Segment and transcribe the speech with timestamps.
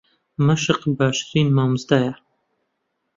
[0.47, 2.13] مەشق باشترین مامۆستایە.